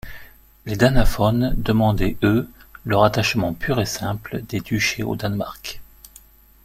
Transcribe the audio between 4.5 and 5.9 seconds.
duchés au Danemark.